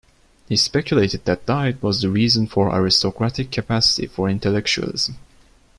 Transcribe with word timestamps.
He 0.49 0.55
speculated 0.57 1.25
that 1.25 1.45
diet 1.45 1.83
was 1.83 2.01
the 2.01 2.09
reason 2.09 2.47
for 2.47 2.73
aristocratic 2.75 3.51
capacity 3.51 4.07
for 4.07 4.27
intellectualism. 4.27 5.19